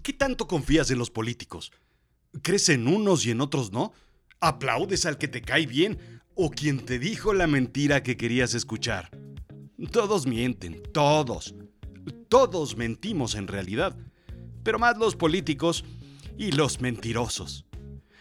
¿Qué 0.00 0.12
tanto 0.12 0.46
confías 0.46 0.90
en 0.90 0.98
los 0.98 1.10
políticos? 1.10 1.70
¿Crees 2.42 2.70
en 2.70 2.88
unos 2.88 3.26
y 3.26 3.30
en 3.30 3.42
otros 3.42 3.72
no? 3.72 3.92
¿Aplaudes 4.40 5.04
al 5.04 5.18
que 5.18 5.28
te 5.28 5.42
cae 5.42 5.66
bien 5.66 5.98
o 6.34 6.50
quien 6.50 6.84
te 6.84 6.98
dijo 6.98 7.34
la 7.34 7.46
mentira 7.46 8.02
que 8.02 8.16
querías 8.16 8.54
escuchar? 8.54 9.10
Todos 9.90 10.26
mienten, 10.26 10.82
todos. 10.92 11.54
Todos 12.28 12.76
mentimos 12.76 13.34
en 13.34 13.46
realidad, 13.46 13.96
pero 14.64 14.78
más 14.78 14.96
los 14.96 15.14
políticos 15.14 15.84
y 16.38 16.52
los 16.52 16.80
mentirosos. 16.80 17.66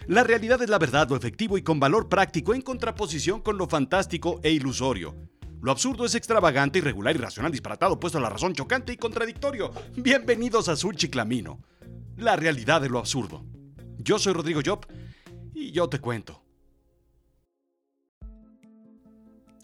La 0.07 0.23
realidad 0.23 0.61
es 0.61 0.69
la 0.69 0.77
verdad, 0.77 1.09
lo 1.09 1.15
efectivo 1.15 1.57
y 1.57 1.61
con 1.61 1.79
valor 1.79 2.09
práctico 2.09 2.53
en 2.53 2.61
contraposición 2.61 3.39
con 3.39 3.57
lo 3.57 3.67
fantástico 3.67 4.41
e 4.43 4.51
ilusorio. 4.51 5.15
Lo 5.61 5.71
absurdo 5.71 6.05
es 6.05 6.15
extravagante, 6.15 6.79
irregular, 6.79 7.15
irracional, 7.15 7.51
disparatado, 7.51 7.99
puesto 7.99 8.17
a 8.17 8.21
la 8.21 8.29
razón, 8.29 8.53
chocante 8.53 8.93
y 8.93 8.97
contradictorio. 8.97 9.71
Bienvenidos 9.95 10.67
a 10.67 10.71
Azul 10.71 10.95
Chiclamino, 10.95 11.61
la 12.17 12.35
realidad 12.35 12.81
de 12.81 12.89
lo 12.89 12.97
absurdo. 12.97 13.45
Yo 13.99 14.17
soy 14.17 14.33
Rodrigo 14.33 14.61
Job 14.65 14.87
y 15.53 15.71
yo 15.71 15.87
te 15.87 15.99
cuento. 15.99 16.43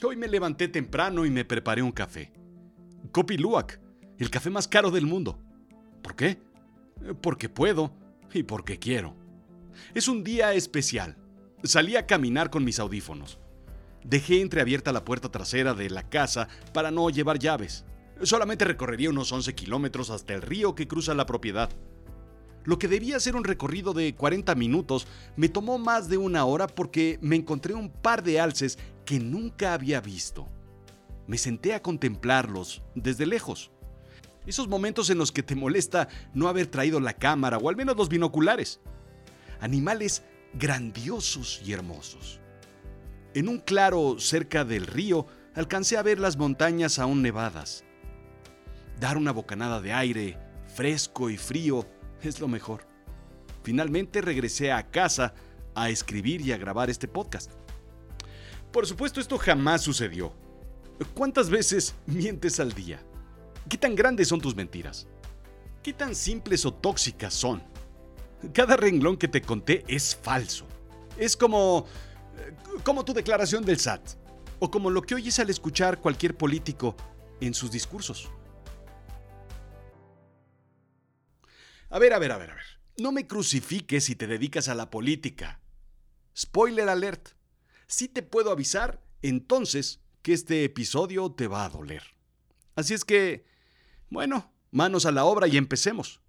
Hoy 0.03 0.15
me 0.15 0.27
levanté 0.27 0.67
temprano 0.67 1.25
y 1.25 1.31
me 1.31 1.45
preparé 1.45 1.81
un 1.81 1.91
café. 1.91 2.31
Kopi 3.11 3.37
Luwak, 3.37 3.79
el 4.19 4.29
café 4.29 4.51
más 4.51 4.67
caro 4.67 4.91
del 4.91 5.07
mundo. 5.07 5.39
¿Por 6.03 6.15
qué? 6.15 6.37
Porque 7.21 7.49
puedo 7.49 7.91
y 8.31 8.43
porque 8.43 8.77
quiero. 8.77 9.15
Es 9.95 10.07
un 10.07 10.23
día 10.23 10.53
especial. 10.53 11.17
Salí 11.63 11.95
a 11.95 12.05
caminar 12.05 12.51
con 12.51 12.63
mis 12.63 12.77
audífonos. 12.77 13.39
Dejé 14.03 14.41
entreabierta 14.41 14.91
la 14.91 15.03
puerta 15.03 15.29
trasera 15.29 15.73
de 15.73 15.89
la 15.89 16.03
casa 16.09 16.47
para 16.73 16.91
no 16.91 17.09
llevar 17.09 17.39
llaves. 17.39 17.85
Solamente 18.23 18.65
recorrería 18.65 19.09
unos 19.09 19.31
11 19.31 19.53
kilómetros 19.53 20.09
hasta 20.09 20.33
el 20.33 20.41
río 20.41 20.75
que 20.75 20.87
cruza 20.87 21.13
la 21.13 21.25
propiedad. 21.25 21.69
Lo 22.63 22.79
que 22.79 22.87
debía 22.87 23.19
ser 23.19 23.35
un 23.35 23.43
recorrido 23.43 23.93
de 23.93 24.13
40 24.15 24.53
minutos 24.55 25.07
me 25.35 25.47
tomó 25.47 25.77
más 25.77 26.09
de 26.09 26.17
una 26.17 26.43
hora 26.45 26.67
porque 26.67 27.17
me 27.21 27.35
encontré 27.35 27.73
un 27.73 27.89
par 27.89 28.23
de 28.23 28.39
alces 28.39 28.77
que 29.05 29.19
nunca 29.19 29.73
había 29.73 30.01
visto. 30.01 30.47
Me 31.27 31.37
senté 31.37 31.73
a 31.73 31.81
contemplarlos 31.81 32.81
desde 32.93 33.25
lejos. 33.25 33.71
Esos 34.45 34.67
momentos 34.67 35.09
en 35.09 35.17
los 35.17 35.31
que 35.31 35.43
te 35.43 35.55
molesta 35.55 36.07
no 36.33 36.47
haber 36.47 36.67
traído 36.67 36.99
la 36.99 37.13
cámara 37.13 37.57
o 37.57 37.69
al 37.69 37.75
menos 37.75 37.97
los 37.97 38.09
binoculares. 38.09 38.79
Animales 39.59 40.23
grandiosos 40.53 41.61
y 41.65 41.73
hermosos. 41.73 42.39
En 43.33 43.49
un 43.49 43.59
claro 43.59 44.19
cerca 44.19 44.65
del 44.65 44.87
río 44.87 45.27
alcancé 45.53 45.97
a 45.97 46.03
ver 46.03 46.19
las 46.19 46.37
montañas 46.37 46.99
aún 46.99 47.21
nevadas. 47.21 47.83
Dar 48.99 49.17
una 49.17 49.31
bocanada 49.31 49.81
de 49.81 49.93
aire, 49.93 50.37
fresco 50.67 51.29
y 51.29 51.37
frío, 51.37 51.87
es 52.21 52.39
lo 52.39 52.47
mejor. 52.47 52.87
Finalmente 53.63 54.21
regresé 54.21 54.71
a 54.71 54.89
casa 54.89 55.33
a 55.75 55.89
escribir 55.89 56.41
y 56.41 56.51
a 56.51 56.57
grabar 56.57 56.89
este 56.89 57.07
podcast. 57.07 57.51
Por 58.71 58.87
supuesto, 58.87 59.19
esto 59.19 59.37
jamás 59.37 59.81
sucedió. 59.81 60.33
¿Cuántas 61.13 61.49
veces 61.49 61.95
mientes 62.05 62.59
al 62.59 62.73
día? 62.73 62.99
¿Qué 63.69 63.77
tan 63.77 63.95
grandes 63.95 64.27
son 64.27 64.41
tus 64.41 64.55
mentiras? 64.55 65.07
¿Qué 65.83 65.93
tan 65.93 66.15
simples 66.15 66.65
o 66.65 66.73
tóxicas 66.73 67.33
son? 67.33 67.61
Cada 68.53 68.77
renglón 68.77 69.17
que 69.17 69.27
te 69.27 69.41
conté 69.41 69.83
es 69.87 70.15
falso. 70.15 70.65
Es 71.17 71.35
como 71.35 71.85
como 72.83 73.03
tu 73.05 73.13
declaración 73.13 73.63
del 73.65 73.79
SAT 73.79 74.01
o 74.59 74.71
como 74.71 74.89
lo 74.89 75.01
que 75.01 75.15
oyes 75.15 75.39
al 75.39 75.49
escuchar 75.49 76.01
cualquier 76.01 76.35
político 76.35 76.95
en 77.41 77.53
sus 77.53 77.71
discursos. 77.71 78.29
A 81.89 81.99
ver, 81.99 82.13
a 82.13 82.19
ver, 82.19 82.31
a 82.31 82.37
ver, 82.37 82.51
a 82.51 82.55
ver. 82.55 82.65
No 82.97 83.11
me 83.11 83.27
crucifiques 83.27 84.05
si 84.05 84.15
te 84.15 84.27
dedicas 84.27 84.67
a 84.67 84.75
la 84.75 84.89
política. 84.89 85.61
Spoiler 86.35 86.89
alert. 86.89 87.29
Si 87.87 88.07
te 88.07 88.23
puedo 88.23 88.51
avisar, 88.51 89.01
entonces, 89.21 90.01
que 90.21 90.33
este 90.33 90.63
episodio 90.63 91.31
te 91.31 91.47
va 91.47 91.65
a 91.65 91.69
doler. 91.69 92.03
Así 92.75 92.93
es 92.93 93.05
que, 93.05 93.45
bueno, 94.09 94.51
manos 94.71 95.05
a 95.05 95.11
la 95.11 95.25
obra 95.25 95.47
y 95.47 95.57
empecemos. 95.57 96.21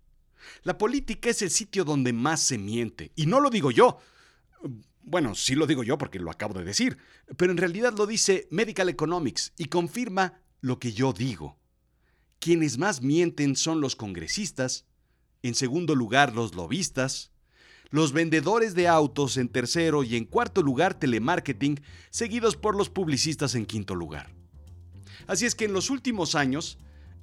La 0.63 0.79
política 0.79 1.31
es 1.31 1.43
el 1.43 1.51
sitio 1.51 1.85
donde 1.85 2.13
más 2.13 2.41
se 2.41 2.59
miente. 2.59 3.13
Y 3.17 3.27
no 3.27 3.41
lo 3.41 3.51
digo 3.51 3.71
yo. 3.71 3.99
Bueno, 5.09 5.35
sí 5.35 5.55
lo 5.55 5.67
digo 5.67 5.83
yo 5.83 5.97
porque 5.97 6.19
lo 6.19 6.31
acabo 6.31 6.53
de 6.53 6.65
decir, 6.65 6.99
pero 7.39 7.51
en 7.51 7.57
realidad 7.57 7.95
lo 7.97 8.07
dice 8.07 8.47
Medical 8.51 8.91
Economics 8.91 9.55
y 9.57 9.67
confirma 9.67 10.43
lo 10.61 10.79
que 10.79 10.93
yo 10.93 11.15
digo. 11.15 11.59
Quienes 12.39 12.77
más 12.77 13.01
mienten 13.01 13.57
son 13.57 13.81
los 13.81 13.97
congresistas, 13.97 14.85
en 15.43 15.55
segundo 15.55 15.95
lugar 15.95 16.35
los 16.35 16.55
lobistas, 16.55 17.33
los 17.89 18.13
vendedores 18.13 18.75
de 18.75 18.87
autos 18.87 19.39
en 19.39 19.49
tercero 19.49 20.05
y 20.05 20.15
en 20.15 20.27
cuarto 20.27 20.63
lugar 20.63 20.99
telemarketing, 20.99 21.81
seguidos 22.11 22.57
por 22.57 22.77
los 22.77 22.91
publicistas 22.91 23.55
en 23.55 23.65
quinto 23.65 23.95
lugar. 23.95 24.35
Así 25.27 25.47
es 25.47 25.55
que 25.55 25.65
en 25.65 25.73
los 25.73 25.89
últimos 25.89 26.35
años, 26.35 26.79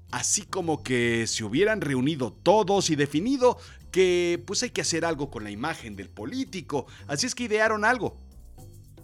así 0.10 0.42
como 0.42 0.82
que 0.82 1.28
se 1.28 1.44
hubieran 1.44 1.82
reunido 1.82 2.34
todos 2.34 2.90
y 2.90 2.96
definido 2.96 3.60
que 3.96 4.44
pues 4.46 4.62
hay 4.62 4.72
que 4.72 4.82
hacer 4.82 5.06
algo 5.06 5.32
con 5.32 5.46
la 5.46 5.52
imagen 5.52 5.96
del 5.96 6.10
político, 6.10 6.86
así 7.08 7.28
es 7.28 7.34
que 7.34 7.46
idearon 7.46 7.86
algo, 7.86 8.20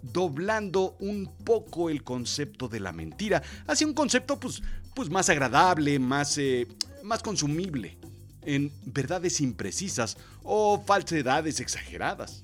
doblando 0.02 0.98
un 1.00 1.34
poco 1.46 1.90
el 1.90 2.04
concepto 2.04 2.68
de 2.68 2.82
la 2.82 2.92
mentira 2.92 3.42
hacia 3.68 3.88
un 3.88 3.94
concepto 3.94 4.38
pues, 4.38 4.62
pues 4.94 5.10
más 5.10 5.30
agradable, 5.30 5.98
más, 5.98 6.38
eh, 6.38 6.68
más 7.04 7.24
consumible 7.24 7.98
en 8.42 8.70
verdades 8.84 9.40
imprecisas 9.40 10.18
o 10.44 10.84
falsedades 10.86 11.62
exageradas. 11.62 12.44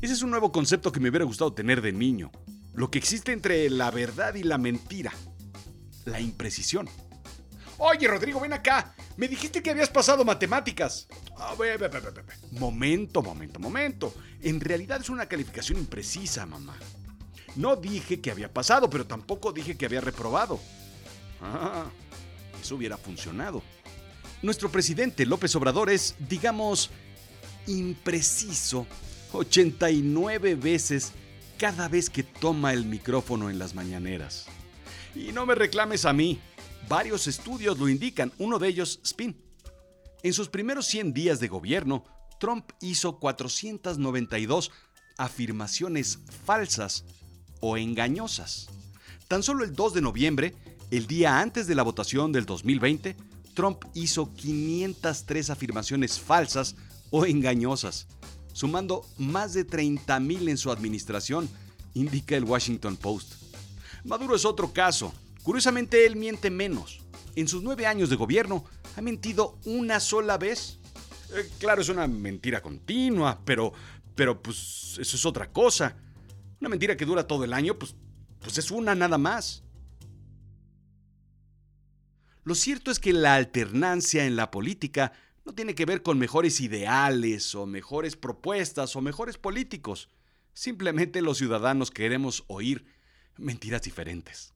Ese 0.00 0.14
es 0.14 0.22
un 0.22 0.30
nuevo 0.30 0.50
concepto 0.50 0.92
que 0.92 1.00
me 1.00 1.10
hubiera 1.10 1.26
gustado 1.26 1.52
tener 1.52 1.82
de 1.82 1.92
niño. 1.92 2.32
Lo 2.72 2.90
que 2.90 3.00
existe 3.00 3.32
entre 3.32 3.68
la 3.68 3.90
verdad 3.90 4.34
y 4.34 4.44
la 4.44 4.56
mentira. 4.56 5.12
La 6.06 6.20
imprecisión. 6.20 6.88
Oye, 7.76 8.08
Rodrigo, 8.08 8.40
ven 8.40 8.52
acá. 8.52 8.94
Me 9.16 9.28
dijiste 9.28 9.62
que 9.62 9.70
habías 9.70 9.90
pasado 9.90 10.24
matemáticas. 10.24 11.08
Ah, 11.44 11.56
momento, 12.52 13.20
momento, 13.20 13.58
momento. 13.58 14.14
En 14.42 14.60
realidad 14.60 15.00
es 15.00 15.10
una 15.10 15.26
calificación 15.26 15.78
imprecisa, 15.78 16.46
mamá. 16.46 16.76
No 17.56 17.74
dije 17.74 18.20
que 18.20 18.30
había 18.30 18.52
pasado, 18.52 18.88
pero 18.88 19.06
tampoco 19.06 19.52
dije 19.52 19.76
que 19.76 19.86
había 19.86 20.00
reprobado. 20.00 20.60
Ah, 21.40 21.86
eso 22.60 22.76
hubiera 22.76 22.96
funcionado. 22.96 23.60
Nuestro 24.40 24.70
presidente 24.70 25.26
López 25.26 25.54
Obrador 25.56 25.90
es, 25.90 26.14
digamos, 26.28 26.90
impreciso 27.66 28.86
89 29.32 30.54
veces 30.54 31.12
cada 31.58 31.88
vez 31.88 32.08
que 32.08 32.22
toma 32.22 32.72
el 32.72 32.84
micrófono 32.84 33.50
en 33.50 33.58
las 33.58 33.74
mañaneras. 33.74 34.46
Y 35.14 35.32
no 35.32 35.44
me 35.44 35.56
reclames 35.56 36.04
a 36.04 36.12
mí. 36.12 36.40
Varios 36.88 37.26
estudios 37.26 37.78
lo 37.78 37.88
indican, 37.88 38.32
uno 38.38 38.58
de 38.60 38.68
ellos 38.68 39.00
Spin. 39.02 39.41
En 40.24 40.32
sus 40.32 40.48
primeros 40.48 40.86
100 40.86 41.12
días 41.12 41.40
de 41.40 41.48
gobierno, 41.48 42.04
Trump 42.38 42.70
hizo 42.80 43.18
492 43.18 44.70
afirmaciones 45.18 46.20
falsas 46.44 47.04
o 47.60 47.76
engañosas. 47.76 48.68
Tan 49.26 49.42
solo 49.42 49.64
el 49.64 49.74
2 49.74 49.94
de 49.94 50.00
noviembre, 50.00 50.54
el 50.92 51.08
día 51.08 51.40
antes 51.40 51.66
de 51.66 51.74
la 51.74 51.82
votación 51.82 52.30
del 52.30 52.46
2020, 52.46 53.16
Trump 53.54 53.84
hizo 53.94 54.32
503 54.32 55.50
afirmaciones 55.50 56.20
falsas 56.20 56.76
o 57.10 57.26
engañosas, 57.26 58.06
sumando 58.52 59.04
más 59.18 59.54
de 59.54 59.66
30.000 59.66 60.50
en 60.50 60.56
su 60.56 60.70
administración, 60.70 61.48
indica 61.94 62.36
el 62.36 62.44
Washington 62.44 62.96
Post. 62.96 63.34
Maduro 64.04 64.36
es 64.36 64.44
otro 64.44 64.72
caso. 64.72 65.12
Curiosamente, 65.42 66.06
él 66.06 66.16
miente 66.16 66.50
menos. 66.50 67.00
En 67.34 67.48
sus 67.48 67.62
nueve 67.62 67.86
años 67.86 68.10
de 68.10 68.16
gobierno, 68.16 68.64
ha 68.96 69.00
mentido 69.00 69.58
una 69.64 70.00
sola 70.00 70.36
vez. 70.38 70.78
Eh, 71.34 71.48
claro, 71.58 71.80
es 71.80 71.88
una 71.88 72.06
mentira 72.06 72.60
continua, 72.60 73.40
pero, 73.44 73.72
pero 74.14 74.42
pues 74.42 74.98
eso 74.98 75.16
es 75.16 75.26
otra 75.26 75.50
cosa. 75.50 75.96
Una 76.60 76.68
mentira 76.68 76.96
que 76.96 77.06
dura 77.06 77.26
todo 77.26 77.44
el 77.44 77.52
año, 77.52 77.78
pues, 77.78 77.94
pues 78.40 78.58
es 78.58 78.70
una 78.70 78.94
nada 78.94 79.18
más. 79.18 79.64
Lo 82.44 82.54
cierto 82.54 82.90
es 82.90 82.98
que 82.98 83.12
la 83.12 83.34
alternancia 83.36 84.26
en 84.26 84.36
la 84.36 84.50
política 84.50 85.12
no 85.44 85.54
tiene 85.54 85.74
que 85.74 85.86
ver 85.86 86.02
con 86.02 86.18
mejores 86.18 86.60
ideales 86.60 87.54
o 87.54 87.66
mejores 87.66 88.16
propuestas 88.16 88.94
o 88.96 89.00
mejores 89.00 89.38
políticos. 89.38 90.08
Simplemente 90.52 91.22
los 91.22 91.38
ciudadanos 91.38 91.90
queremos 91.90 92.44
oír 92.48 92.84
mentiras 93.36 93.82
diferentes. 93.82 94.51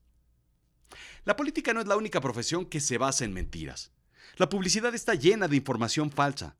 La 1.27 1.35
política 1.35 1.73
no 1.73 1.81
es 1.81 1.87
la 1.87 1.97
única 1.97 2.21
profesión 2.21 2.65
que 2.65 2.79
se 2.79 2.97
basa 2.97 3.25
en 3.25 3.33
mentiras. 3.33 3.91
La 4.37 4.47
publicidad 4.47 4.95
está 4.95 5.13
llena 5.13 5.49
de 5.49 5.57
información 5.57 6.09
falsa. 6.09 6.55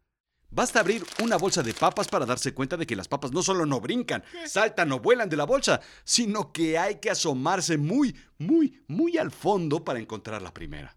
Basta 0.50 0.82
abrir 0.82 1.06
una 1.24 1.38
bolsa 1.38 1.64
de 1.64 1.74
papas 1.74 2.10
para 2.10 2.26
darse 2.26 2.54
cuenta 2.54 2.76
de 2.76 2.86
que 2.86 2.98
las 2.98 3.08
papas 3.08 3.32
no 3.32 3.42
solo 3.42 3.66
no 3.66 3.80
brincan, 3.80 4.26
saltan 4.46 4.92
o 4.92 5.00
vuelan 5.00 5.30
de 5.30 5.38
la 5.38 5.46
bolsa, 5.46 5.80
sino 6.04 6.52
que 6.52 6.78
hay 6.78 6.96
que 6.96 7.10
asomarse 7.10 7.78
muy, 7.78 8.14
muy, 8.40 8.84
muy 8.90 9.18
al 9.18 9.32
fondo 9.32 9.86
para 9.86 10.00
encontrar 10.00 10.42
la 10.42 10.54
primera. 10.54 10.97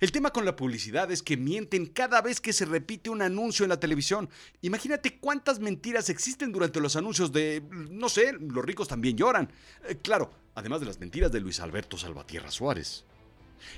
El 0.00 0.12
tema 0.12 0.30
con 0.30 0.44
la 0.44 0.56
publicidad 0.56 1.10
es 1.10 1.22
que 1.22 1.36
mienten 1.36 1.86
cada 1.86 2.20
vez 2.20 2.40
que 2.40 2.52
se 2.52 2.64
repite 2.64 3.10
un 3.10 3.22
anuncio 3.22 3.64
en 3.64 3.70
la 3.70 3.80
televisión. 3.80 4.28
Imagínate 4.62 5.18
cuántas 5.18 5.58
mentiras 5.58 6.10
existen 6.10 6.52
durante 6.52 6.80
los 6.80 6.96
anuncios 6.96 7.32
de, 7.32 7.62
no 7.70 8.08
sé, 8.08 8.32
los 8.32 8.64
ricos 8.64 8.88
también 8.88 9.16
lloran. 9.16 9.50
Eh, 9.88 9.96
claro, 10.02 10.30
además 10.54 10.80
de 10.80 10.86
las 10.86 11.00
mentiras 11.00 11.32
de 11.32 11.40
Luis 11.40 11.60
Alberto 11.60 11.96
Salvatierra 11.96 12.50
Suárez. 12.50 13.04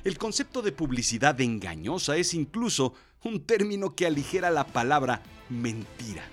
El 0.05 0.19
concepto 0.19 0.62
de 0.62 0.72
publicidad 0.72 1.40
engañosa 1.40 2.16
es 2.16 2.34
incluso 2.34 2.94
un 3.25 3.44
término 3.44 3.94
que 3.94 4.06
aligera 4.06 4.50
la 4.50 4.66
palabra 4.66 5.22
mentira. 5.49 6.25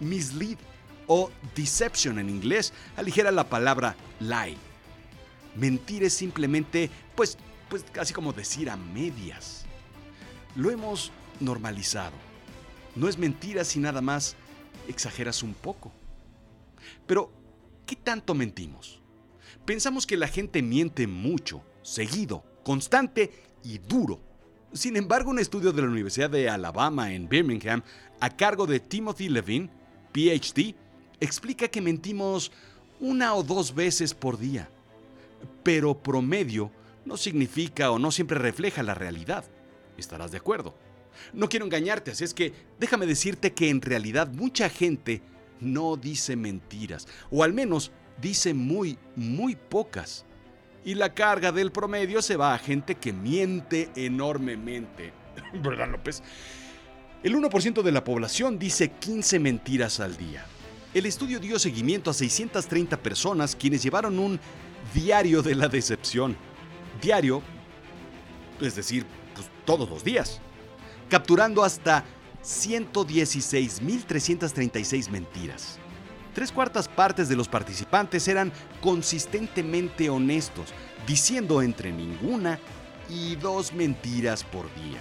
Mislead 0.00 0.58
o 1.06 1.30
deception 1.54 2.18
en 2.18 2.30
inglés 2.30 2.72
aligera 2.96 3.30
la 3.30 3.48
palabra 3.48 3.96
lie. 4.20 4.56
Mentir 5.56 6.04
es 6.04 6.12
simplemente, 6.12 6.90
pues, 7.14 7.38
pues 7.68 7.84
casi 7.92 8.12
como 8.14 8.32
decir 8.32 8.70
a 8.70 8.76
medias. 8.76 9.64
Lo 10.54 10.70
hemos 10.70 11.10
normalizado. 11.40 12.14
No 12.94 13.08
es 13.08 13.18
mentira 13.18 13.64
si 13.64 13.78
nada 13.78 14.00
más 14.00 14.36
exageras 14.88 15.42
un 15.42 15.54
poco. 15.54 15.92
Pero, 17.06 17.30
¿qué 17.84 17.96
tanto 17.96 18.34
mentimos? 18.34 19.00
Pensamos 19.64 20.06
que 20.06 20.16
la 20.16 20.28
gente 20.28 20.62
miente 20.62 21.06
mucho, 21.06 21.62
seguido, 21.82 22.44
constante 22.62 23.32
y 23.64 23.78
duro. 23.78 24.20
Sin 24.72 24.96
embargo, 24.96 25.30
un 25.30 25.38
estudio 25.38 25.72
de 25.72 25.82
la 25.82 25.88
Universidad 25.88 26.30
de 26.30 26.48
Alabama 26.48 27.12
en 27.12 27.28
Birmingham, 27.28 27.82
a 28.20 28.30
cargo 28.30 28.66
de 28.66 28.80
Timothy 28.80 29.28
Levine, 29.28 29.70
PhD, 30.12 30.74
explica 31.20 31.68
que 31.68 31.80
mentimos 31.80 32.52
una 33.00 33.34
o 33.34 33.42
dos 33.42 33.74
veces 33.74 34.14
por 34.14 34.38
día. 34.38 34.68
Pero 35.62 35.94
promedio 35.98 36.70
no 37.06 37.16
significa 37.16 37.90
o 37.90 37.98
no 37.98 38.10
siempre 38.10 38.38
refleja 38.38 38.82
la 38.82 38.94
realidad. 38.94 39.44
Estarás 39.96 40.32
de 40.32 40.38
acuerdo. 40.38 40.74
No 41.32 41.48
quiero 41.48 41.64
engañarte, 41.64 42.10
así 42.10 42.24
es 42.24 42.34
que 42.34 42.52
déjame 42.78 43.06
decirte 43.06 43.54
que 43.54 43.70
en 43.70 43.80
realidad 43.80 44.28
mucha 44.28 44.68
gente 44.68 45.22
no 45.60 45.96
dice 45.96 46.36
mentiras, 46.36 47.08
o 47.30 47.42
al 47.42 47.54
menos 47.54 47.90
dice 48.20 48.52
muy, 48.52 48.98
muy 49.14 49.56
pocas. 49.56 50.26
Y 50.84 50.94
la 50.94 51.14
carga 51.14 51.52
del 51.52 51.72
promedio 51.72 52.20
se 52.20 52.36
va 52.36 52.54
a 52.54 52.58
gente 52.58 52.96
que 52.96 53.12
miente 53.12 53.90
enormemente. 53.96 55.12
¿Verdad, 55.54 55.88
López? 55.88 56.22
El 57.22 57.34
1% 57.34 57.82
de 57.82 57.92
la 57.92 58.04
población 58.04 58.58
dice 58.58 58.90
15 58.90 59.38
mentiras 59.38 60.00
al 60.00 60.16
día. 60.16 60.44
El 60.92 61.06
estudio 61.06 61.40
dio 61.40 61.58
seguimiento 61.58 62.10
a 62.10 62.14
630 62.14 62.98
personas 62.98 63.56
quienes 63.56 63.82
llevaron 63.82 64.18
un 64.18 64.38
diario 64.94 65.42
de 65.42 65.54
la 65.54 65.68
decepción 65.68 66.36
diario, 67.00 67.40
es 68.60 68.74
decir, 68.74 69.06
pues, 69.34 69.48
todos 69.64 69.88
los 69.88 70.04
días, 70.04 70.40
capturando 71.08 71.64
hasta 71.64 72.04
116.336 72.42 75.08
mentiras. 75.10 75.78
Tres 76.34 76.52
cuartas 76.52 76.88
partes 76.88 77.28
de 77.28 77.36
los 77.36 77.48
participantes 77.48 78.28
eran 78.28 78.52
consistentemente 78.82 80.10
honestos, 80.10 80.74
diciendo 81.06 81.62
entre 81.62 81.92
ninguna 81.92 82.58
y 83.08 83.36
dos 83.36 83.72
mentiras 83.72 84.44
por 84.44 84.66
día. 84.74 85.00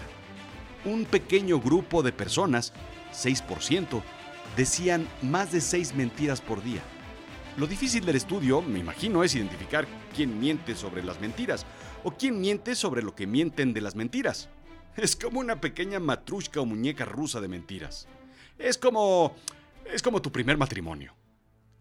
Un 0.85 1.03
pequeño 1.05 1.59
grupo 1.59 2.03
de 2.03 2.13
personas, 2.13 2.71
6%, 3.13 4.01
decían 4.55 5.07
más 5.21 5.51
de 5.51 5.59
seis 5.61 5.93
mentiras 5.93 6.41
por 6.41 6.63
día. 6.63 6.81
Lo 7.57 7.67
difícil 7.67 8.05
del 8.05 8.15
estudio, 8.15 8.61
me 8.61 8.79
imagino, 8.79 9.23
es 9.23 9.35
identificar 9.35 9.85
quién 10.15 10.39
miente 10.39 10.75
sobre 10.75 11.03
las 11.03 11.19
mentiras 11.19 11.65
o 12.05 12.11
quién 12.11 12.39
miente 12.39 12.75
sobre 12.75 13.01
lo 13.01 13.15
que 13.15 13.25
mienten 13.25 13.73
de 13.73 13.81
las 13.81 13.95
mentiras. 13.95 14.47
Es 14.95 15.15
como 15.15 15.39
una 15.39 15.59
pequeña 15.59 15.99
matrushka 15.99 16.61
o 16.61 16.65
muñeca 16.65 17.03
rusa 17.03 17.41
de 17.41 17.47
mentiras. 17.47 18.07
Es 18.59 18.77
como 18.77 19.35
es 19.91 20.03
como 20.03 20.21
tu 20.21 20.31
primer 20.31 20.55
matrimonio. 20.55 21.15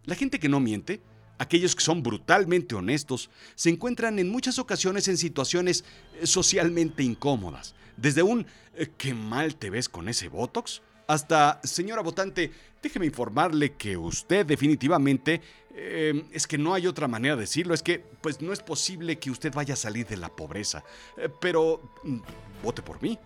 La 0.05 0.15
gente 0.15 0.41
que 0.41 0.49
no 0.49 0.61
miente, 0.61 1.03
aquellos 1.39 1.77
que 1.77 1.85
son 1.85 2.03
brutalmente 2.03 2.75
honestos, 2.75 3.31
se 3.55 3.69
encuentran 3.69 4.19
en 4.19 4.31
muchas 4.31 4.59
ocasiones 4.59 5.09
en 5.09 5.19
situaciones 5.19 5.85
eh, 6.21 6.27
socialmente 6.27 7.03
incómodas, 7.03 7.75
desde 7.99 8.23
un 8.23 8.47
eh, 8.77 8.91
qué 8.97 9.13
mal 9.13 9.57
te 9.57 9.69
ves 9.69 9.91
con 9.91 10.09
ese 10.09 10.29
botox 10.29 10.81
hasta, 11.07 11.61
señora 11.65 12.03
votante, 12.03 12.51
déjeme 12.83 13.07
informarle 13.07 13.75
que 13.75 13.97
usted 13.97 14.47
definitivamente, 14.47 15.41
eh, 15.75 16.25
es 16.33 16.47
que 16.47 16.59
no 16.59 16.75
hay 16.75 16.87
otra 16.87 17.09
manera 17.09 17.35
de 17.35 17.43
decirlo, 17.43 17.75
es 17.75 17.83
que 17.83 17.99
pues 17.99 18.41
no 18.41 18.53
es 18.53 18.61
posible 18.61 19.19
que 19.19 19.31
usted 19.31 19.53
vaya 19.53 19.75
a 19.75 19.77
salir 19.77 20.07
de 20.07 20.17
la 20.17 20.29
pobreza, 20.29 20.85
eh, 21.17 21.29
pero 21.41 21.81
mm, 22.03 22.19
vote 22.63 22.83
por 22.83 23.03
mí. 23.03 23.19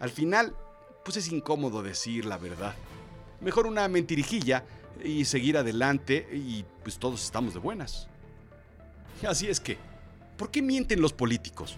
Al 0.00 0.10
final, 0.10 0.54
pues 1.04 1.16
es 1.16 1.30
incómodo 1.30 1.82
decir 1.82 2.24
la 2.24 2.38
verdad. 2.38 2.74
Mejor 3.40 3.66
una 3.66 3.86
mentirijilla 3.88 4.64
y 5.02 5.24
seguir 5.24 5.56
adelante 5.56 6.28
y 6.32 6.64
pues 6.82 6.98
todos 6.98 7.22
estamos 7.24 7.54
de 7.54 7.60
buenas. 7.60 8.08
Así 9.26 9.48
es 9.48 9.60
que, 9.60 9.78
¿por 10.36 10.50
qué 10.50 10.62
mienten 10.62 11.00
los 11.00 11.12
políticos? 11.12 11.76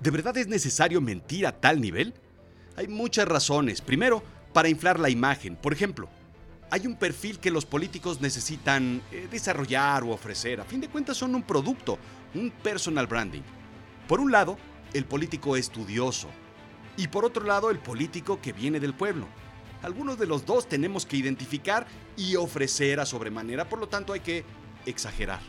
¿De 0.00 0.10
verdad 0.10 0.36
es 0.36 0.46
necesario 0.46 1.00
mentir 1.00 1.46
a 1.46 1.52
tal 1.52 1.80
nivel? 1.80 2.14
Hay 2.76 2.88
muchas 2.88 3.26
razones. 3.26 3.80
Primero, 3.80 4.22
para 4.56 4.70
inflar 4.70 4.98
la 4.98 5.10
imagen. 5.10 5.54
Por 5.54 5.74
ejemplo, 5.74 6.08
hay 6.70 6.86
un 6.86 6.96
perfil 6.96 7.38
que 7.38 7.50
los 7.50 7.66
políticos 7.66 8.22
necesitan 8.22 9.02
eh, 9.12 9.28
desarrollar 9.30 10.02
o 10.02 10.12
ofrecer. 10.12 10.62
A 10.62 10.64
fin 10.64 10.80
de 10.80 10.88
cuentas 10.88 11.18
son 11.18 11.34
un 11.34 11.42
producto, 11.42 11.98
un 12.34 12.50
personal 12.50 13.06
branding. 13.06 13.42
Por 14.08 14.18
un 14.18 14.32
lado, 14.32 14.56
el 14.94 15.04
político 15.04 15.58
estudioso. 15.58 16.30
Y 16.96 17.08
por 17.08 17.26
otro 17.26 17.44
lado, 17.44 17.68
el 17.68 17.80
político 17.80 18.40
que 18.40 18.54
viene 18.54 18.80
del 18.80 18.94
pueblo. 18.94 19.26
Algunos 19.82 20.18
de 20.18 20.26
los 20.26 20.46
dos 20.46 20.66
tenemos 20.66 21.04
que 21.04 21.18
identificar 21.18 21.86
y 22.16 22.36
ofrecer 22.36 22.98
a 22.98 23.04
sobremanera, 23.04 23.68
por 23.68 23.78
lo 23.78 23.88
tanto 23.90 24.14
hay 24.14 24.20
que 24.20 24.42
exagerar. 24.86 25.40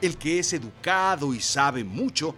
El 0.00 0.18
que 0.18 0.40
es 0.40 0.52
educado 0.52 1.34
y 1.34 1.40
sabe 1.40 1.84
mucho 1.84 2.34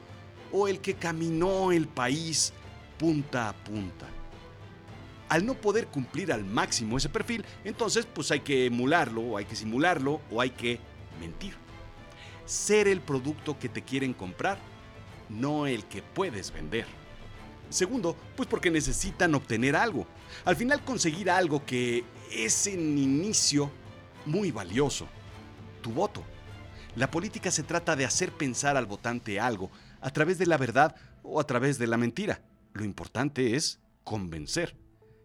o 0.53 0.69
el 0.69 0.81
que 0.81 0.97
caminó 0.97 1.73
el 1.73 1.89
país 1.89 2.53
punta 2.99 3.49
a 3.49 3.55
punta 3.55 4.14
al 5.35 5.45
no 5.45 5.55
poder 5.55 5.89
cumplir 5.89 6.33
al 6.33 6.45
máximo 6.45 6.97
ese 6.97 7.09
perfil, 7.09 7.45
entonces 7.65 8.07
pues 8.07 8.31
hay 8.31 8.39
que 8.39 8.67
emularlo, 8.67 9.21
o 9.21 9.37
hay 9.37 9.45
que 9.45 9.57
simularlo, 9.57 10.21
o 10.31 10.41
hay 10.41 10.51
que 10.51 10.79
mentir. 11.19 11.55
Ser 12.47 12.87
el 12.87 13.01
producto 13.01 13.59
que 13.59 13.69
te 13.69 13.83
quieren 13.83 14.15
comprar, 14.15 14.59
no 15.29 15.67
el 15.67 15.87
que 15.87 16.03
puedes 16.03 16.53
vender. 16.53 16.87
Segundo, 17.69 18.17
pues 18.37 18.49
porque 18.49 18.71
necesitan 18.71 19.35
obtener 19.35 19.75
algo. 19.75 20.07
Al 20.45 20.55
final 20.55 20.85
conseguir 20.85 21.29
algo 21.29 21.67
que 21.67 22.05
es 22.31 22.69
en 22.69 22.97
inicio 22.97 23.73
muy 24.27 24.53
valioso. 24.53 25.09
Tu 25.83 25.91
voto. 25.91 26.23
La 26.95 27.11
política 27.11 27.51
se 27.51 27.65
trata 27.65 27.97
de 27.97 28.05
hacer 28.05 28.31
pensar 28.31 28.77
al 28.77 28.87
votante 28.87 29.41
algo 29.41 29.73
a 30.01 30.11
través 30.11 30.39
de 30.39 30.47
la 30.47 30.59
verdad 30.59 30.95
o 31.25 31.41
a 31.41 31.45
través 31.45 31.77
de 31.77 31.89
la 31.89 31.97
mentira. 31.97 32.41
Lo 32.73 32.85
importante 32.85 33.57
es 33.57 33.81
convencer. 34.05 34.84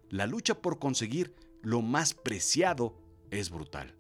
La 0.10 0.26
lucha 0.26 0.62
por 0.62 0.80
conseguir 0.80 1.34
lo 1.62 1.82
más 1.82 2.14
preciado 2.14 2.96
es 3.32 3.50
brutal. 3.50 3.96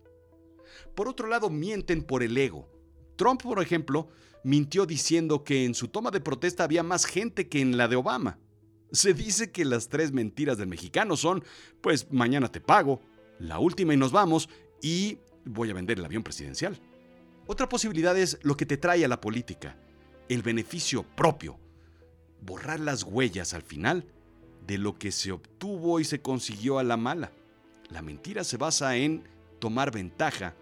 Por 0.95 1.07
otro 1.07 1.27
lado, 1.27 1.49
mienten 1.49 2.03
por 2.03 2.23
el 2.23 2.37
ego. 2.37 2.69
Trump, 3.15 3.41
por 3.41 3.61
ejemplo, 3.61 4.07
mintió 4.43 4.85
diciendo 4.85 5.43
que 5.43 5.65
en 5.65 5.75
su 5.75 5.89
toma 5.89 6.11
de 6.11 6.21
protesta 6.21 6.63
había 6.63 6.83
más 6.83 7.05
gente 7.05 7.47
que 7.47 7.61
en 7.61 7.77
la 7.77 7.87
de 7.87 7.95
Obama. 7.95 8.39
Se 8.91 9.13
dice 9.13 9.51
que 9.51 9.65
las 9.65 9.89
tres 9.89 10.11
mentiras 10.11 10.57
del 10.57 10.67
mexicano 10.67 11.15
son, 11.15 11.43
pues 11.81 12.11
mañana 12.11 12.51
te 12.51 12.61
pago, 12.61 13.01
la 13.37 13.59
última 13.59 13.93
y 13.93 13.97
nos 13.97 14.11
vamos, 14.11 14.49
y 14.81 15.19
voy 15.45 15.69
a 15.69 15.73
vender 15.73 15.99
el 15.99 16.05
avión 16.05 16.23
presidencial. 16.23 16.79
Otra 17.45 17.69
posibilidad 17.69 18.17
es 18.17 18.39
lo 18.41 18.55
que 18.57 18.65
te 18.65 18.77
trae 18.77 19.05
a 19.05 19.07
la 19.07 19.21
política, 19.21 19.77
el 20.27 20.41
beneficio 20.41 21.03
propio. 21.03 21.59
Borrar 22.41 22.79
las 22.79 23.03
huellas 23.03 23.53
al 23.53 23.63
final 23.63 24.05
de 24.69 24.77
lo 24.77 24.99
que 24.99 25.11
se 25.11 25.31
obtuvo 25.31 25.99
y 25.99 26.03
se 26.03 26.21
consiguió 26.21 26.77
a 26.77 26.83
la 26.83 26.95
mala. 26.95 27.31
La 27.89 28.03
mentira 28.03 28.43
se 28.43 28.57
basa 28.57 28.95
en 28.97 29.23
tomar 29.57 29.91
ventaja 29.91 30.53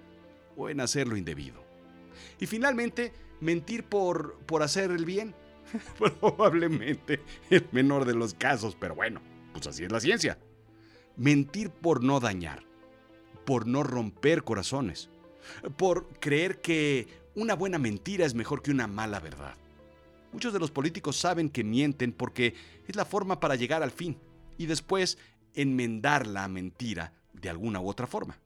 o 0.56 0.70
en 0.70 0.80
hacer 0.80 1.10
lo 1.10 1.18
indebido. 1.18 1.62
Y 2.40 2.46
finalmente, 2.46 3.12
mentir 3.42 3.84
por, 3.84 4.38
por 4.46 4.64
hacer 4.64 4.92
el 4.92 5.04
bien. 5.04 5.36
Probablemente 6.22 7.20
el 7.50 7.68
menor 7.74 8.06
de 8.06 8.16
los 8.16 8.34
casos, 8.34 8.78
pero 8.80 8.96
bueno, 8.96 9.20
pues 9.52 9.68
así 9.68 9.84
es 9.84 9.92
la 9.92 10.00
ciencia. 10.00 10.40
Mentir 11.18 11.70
por 11.70 12.02
no 12.02 12.22
dañar, 12.22 12.64
por 13.46 13.68
no 13.68 13.84
romper 13.84 14.46
corazones, 14.46 15.10
por 15.76 16.08
creer 16.22 16.62
que 16.62 17.10
una 17.36 17.56
buena 17.56 17.78
mentira 17.78 18.26
es 18.26 18.36
mejor 18.36 18.62
que 18.62 18.72
una 18.72 18.88
mala 18.88 19.20
verdad. 19.20 19.56
Muchos 20.38 20.54
de 20.54 20.60
los 20.60 20.70
políticos 20.70 21.18
saben 21.18 21.50
que 21.50 21.64
mienten 21.64 22.14
porque 22.14 22.54
es 22.88 22.96
la 22.96 23.06
forma 23.06 23.40
para 23.40 23.56
llegar 23.56 23.82
al 23.82 23.90
fin 23.90 24.20
y 24.60 24.68
después 24.68 25.18
enmendar 25.56 26.28
la 26.28 26.48
mentira 26.48 27.12
de 27.34 27.50
alguna 27.50 27.80
u 27.80 27.90
otra 27.90 28.06
forma. 28.06 28.38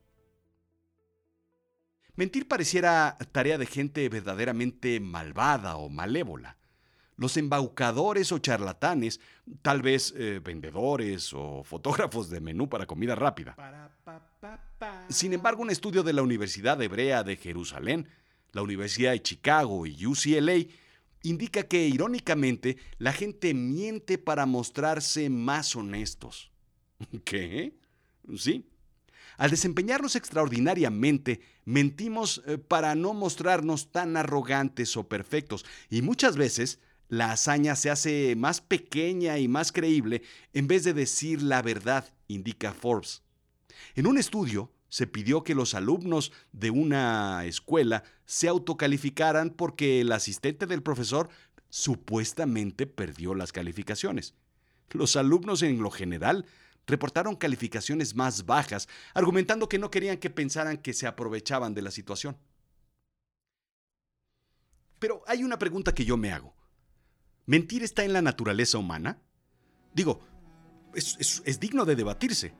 Mentir 2.16 2.48
pareciera 2.48 3.18
tarea 3.30 3.58
de 3.58 3.66
gente 3.66 4.08
verdaderamente 4.08 5.00
malvada 5.00 5.76
o 5.76 5.90
malévola. 5.90 6.56
los 7.16 7.36
embaucadores 7.36 8.32
o 8.32 8.38
charlatanes, 8.38 9.20
tal 9.60 9.82
vez 9.82 10.14
eh, 10.16 10.40
vendedores 10.42 11.34
o 11.34 11.62
fotógrafos 11.62 12.30
de 12.30 12.40
menú 12.40 12.70
para 12.70 12.86
comida 12.86 13.14
rápida. 13.14 13.54
Sin 15.10 15.34
embargo, 15.34 15.60
un 15.60 15.68
estudio 15.68 16.02
de 16.02 16.14
la 16.14 16.22
Universidad 16.22 16.80
Hebrea 16.80 17.22
de 17.22 17.36
Jerusalén, 17.36 18.08
la 18.52 18.62
Universidad 18.62 19.12
de 19.12 19.20
Chicago 19.20 19.84
y 19.84 20.06
UCLA 20.06 20.81
indica 21.22 21.62
que, 21.64 21.86
irónicamente, 21.86 22.76
la 22.98 23.12
gente 23.12 23.54
miente 23.54 24.18
para 24.18 24.46
mostrarse 24.46 25.30
más 25.30 25.76
honestos. 25.76 26.50
¿Qué? 27.24 27.74
Sí. 28.36 28.66
Al 29.38 29.50
desempeñarnos 29.50 30.16
extraordinariamente, 30.16 31.40
mentimos 31.64 32.42
eh, 32.46 32.58
para 32.58 32.94
no 32.94 33.14
mostrarnos 33.14 33.90
tan 33.90 34.16
arrogantes 34.16 34.96
o 34.96 35.08
perfectos 35.08 35.64
y 35.90 36.02
muchas 36.02 36.36
veces 36.36 36.80
la 37.08 37.32
hazaña 37.32 37.76
se 37.76 37.90
hace 37.90 38.36
más 38.36 38.60
pequeña 38.60 39.38
y 39.38 39.48
más 39.48 39.72
creíble 39.72 40.22
en 40.52 40.66
vez 40.66 40.84
de 40.84 40.94
decir 40.94 41.42
la 41.42 41.62
verdad, 41.62 42.12
indica 42.28 42.72
Forbes. 42.72 43.22
En 43.94 44.06
un 44.06 44.18
estudio, 44.18 44.71
se 44.92 45.06
pidió 45.06 45.42
que 45.42 45.54
los 45.54 45.72
alumnos 45.72 46.32
de 46.52 46.70
una 46.70 47.46
escuela 47.46 48.04
se 48.26 48.46
autocalificaran 48.48 49.48
porque 49.48 50.02
el 50.02 50.12
asistente 50.12 50.66
del 50.66 50.82
profesor 50.82 51.30
supuestamente 51.70 52.86
perdió 52.86 53.34
las 53.34 53.52
calificaciones. 53.52 54.34
Los 54.90 55.16
alumnos 55.16 55.62
en 55.62 55.82
lo 55.82 55.90
general 55.90 56.44
reportaron 56.86 57.36
calificaciones 57.36 58.14
más 58.16 58.44
bajas, 58.44 58.86
argumentando 59.14 59.66
que 59.66 59.78
no 59.78 59.90
querían 59.90 60.18
que 60.18 60.28
pensaran 60.28 60.76
que 60.76 60.92
se 60.92 61.06
aprovechaban 61.06 61.72
de 61.72 61.80
la 61.80 61.90
situación. 61.90 62.36
Pero 64.98 65.22
hay 65.26 65.42
una 65.42 65.58
pregunta 65.58 65.94
que 65.94 66.04
yo 66.04 66.18
me 66.18 66.32
hago. 66.32 66.54
¿Mentir 67.46 67.82
está 67.82 68.04
en 68.04 68.12
la 68.12 68.20
naturaleza 68.20 68.76
humana? 68.76 69.22
Digo, 69.94 70.20
es, 70.92 71.58
digno 71.60 71.86
de 71.86 71.96
debatirse. 71.96 72.52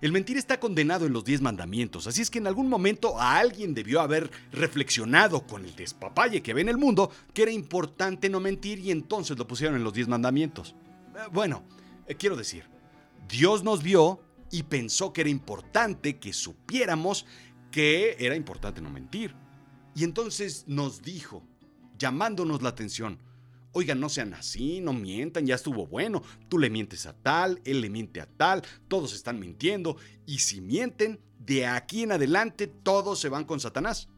El 0.00 0.12
mentir 0.12 0.36
está 0.36 0.60
condenado 0.60 1.06
en 1.06 1.12
los 1.12 1.24
diez 1.24 1.40
mandamientos, 1.40 2.06
así 2.06 2.22
es 2.22 2.30
que 2.30 2.38
en 2.38 2.46
algún 2.46 2.68
momento 2.68 3.20
a 3.20 3.36
alguien 3.38 3.74
debió 3.74 4.00
haber 4.00 4.30
reflexionado 4.52 5.44
con 5.44 5.64
el 5.64 5.74
despapalle 5.74 6.40
que 6.40 6.54
ve 6.54 6.60
en 6.60 6.68
el 6.68 6.78
mundo 6.78 7.10
que 7.34 7.42
era 7.42 7.50
importante 7.50 8.28
no 8.28 8.38
mentir 8.38 8.78
y 8.78 8.92
entonces 8.92 9.36
lo 9.36 9.48
pusieron 9.48 9.76
en 9.76 9.82
los 9.82 9.92
diez 9.92 10.06
mandamientos. 10.06 10.76
Eh, 11.16 11.28
bueno, 11.32 11.64
eh, 12.06 12.14
quiero 12.14 12.36
decir, 12.36 12.64
Dios 13.28 13.64
nos 13.64 13.82
vio 13.82 14.20
y 14.52 14.62
pensó 14.62 15.12
que 15.12 15.22
era 15.22 15.30
importante 15.30 16.18
que 16.18 16.32
supiéramos 16.32 17.26
que 17.72 18.16
era 18.20 18.36
importante 18.36 18.80
no 18.80 18.90
mentir. 18.90 19.34
Y 19.96 20.04
entonces 20.04 20.64
nos 20.68 21.02
dijo, 21.02 21.42
llamándonos 21.98 22.62
la 22.62 22.68
atención, 22.68 23.18
Oigan, 23.72 24.00
no 24.00 24.08
sean 24.08 24.34
así, 24.34 24.80
no 24.80 24.92
mientan, 24.92 25.46
ya 25.46 25.54
estuvo 25.54 25.86
bueno. 25.86 26.22
Tú 26.48 26.58
le 26.58 26.70
mientes 26.70 27.06
a 27.06 27.12
tal, 27.12 27.60
él 27.64 27.80
le 27.80 27.90
miente 27.90 28.20
a 28.20 28.26
tal, 28.26 28.62
todos 28.88 29.14
están 29.14 29.38
mintiendo. 29.38 29.96
Y 30.26 30.38
si 30.38 30.60
mienten, 30.60 31.20
de 31.38 31.66
aquí 31.66 32.02
en 32.02 32.12
adelante 32.12 32.66
todos 32.66 33.18
se 33.20 33.28
van 33.28 33.44
con 33.44 33.60
Satanás. 33.60 34.08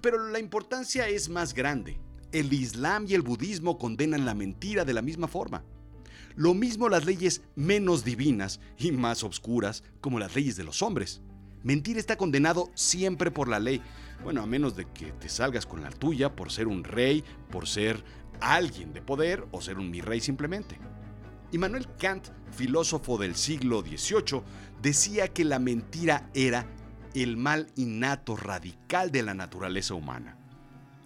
Pero 0.00 0.28
la 0.28 0.38
importancia 0.38 1.08
es 1.08 1.28
más 1.28 1.54
grande. 1.54 2.00
El 2.32 2.52
Islam 2.52 3.06
y 3.08 3.14
el 3.14 3.22
budismo 3.22 3.78
condenan 3.78 4.24
la 4.24 4.34
mentira 4.34 4.84
de 4.84 4.92
la 4.92 5.02
misma 5.02 5.28
forma. 5.28 5.64
Lo 6.34 6.52
mismo 6.52 6.88
las 6.88 7.04
leyes 7.04 7.42
menos 7.54 8.04
divinas 8.04 8.58
y 8.76 8.90
más 8.90 9.22
obscuras 9.22 9.84
como 10.00 10.18
las 10.18 10.34
leyes 10.34 10.56
de 10.56 10.64
los 10.64 10.82
hombres. 10.82 11.22
Mentir 11.64 11.96
está 11.96 12.16
condenado 12.16 12.70
siempre 12.74 13.30
por 13.30 13.48
la 13.48 13.58
ley. 13.58 13.80
Bueno, 14.22 14.42
a 14.42 14.46
menos 14.46 14.76
de 14.76 14.84
que 14.84 15.12
te 15.12 15.30
salgas 15.30 15.64
con 15.64 15.82
la 15.82 15.88
tuya 15.88 16.36
por 16.36 16.52
ser 16.52 16.68
un 16.68 16.84
rey, 16.84 17.24
por 17.50 17.66
ser 17.66 18.04
alguien 18.40 18.92
de 18.92 19.00
poder 19.00 19.46
o 19.50 19.62
ser 19.62 19.78
un 19.78 19.90
mi 19.90 20.02
rey 20.02 20.20
simplemente. 20.20 20.78
Immanuel 21.52 21.88
Kant, 21.98 22.28
filósofo 22.50 23.16
del 23.16 23.34
siglo 23.34 23.80
XVIII, 23.80 24.42
decía 24.82 25.28
que 25.28 25.44
la 25.44 25.58
mentira 25.58 26.28
era 26.34 26.66
el 27.14 27.38
mal 27.38 27.68
innato 27.76 28.36
radical 28.36 29.10
de 29.10 29.22
la 29.22 29.32
naturaleza 29.32 29.94
humana. 29.94 30.36